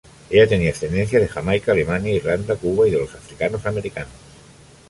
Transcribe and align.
Ella 0.31 0.47
tiene 0.47 0.67
ascendencia 0.67 1.19
de 1.19 1.27
Jamaica, 1.27 1.73
Alemania, 1.73 2.11
Irlanda, 2.15 2.55
Cuba 2.55 2.87
y 2.87 2.89
de 2.89 2.97
los 3.01 3.13
Africanos-Americanos. 3.13 4.09